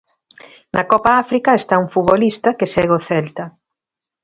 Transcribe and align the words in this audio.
Na 0.75 0.83
Copa 0.91 1.11
África 1.23 1.51
está 1.61 1.75
un 1.83 1.87
futbolista 1.93 2.49
que 2.57 2.69
segue 2.73 2.93
o 2.99 3.03
Celta. 3.09 3.45